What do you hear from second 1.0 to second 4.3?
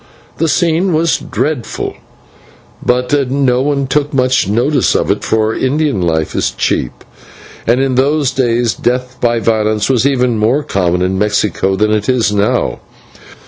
dreadful, but no one took